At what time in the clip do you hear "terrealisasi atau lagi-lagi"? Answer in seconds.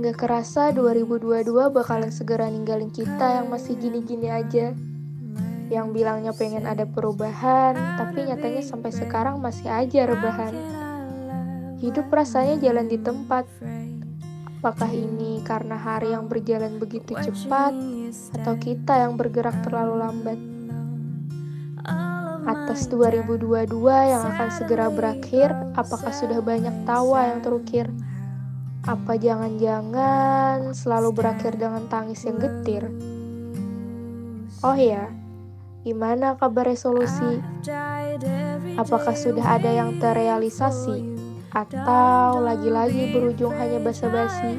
40.00-43.12